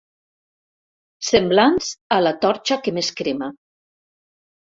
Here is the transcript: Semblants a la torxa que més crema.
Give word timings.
Semblants 1.27 1.89
a 2.15 2.17
la 2.25 2.33
torxa 2.47 2.79
que 2.89 2.95
més 2.97 3.13
crema. 3.21 3.53